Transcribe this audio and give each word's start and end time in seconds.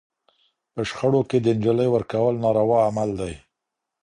په 0.73 0.81
شخړو 0.89 1.21
کي 1.29 1.37
د 1.41 1.47
نجلۍ 1.57 1.89
ورکول 1.91 2.33
ناروا 2.43 2.79
عمل 2.89 3.09
دی 3.19 3.33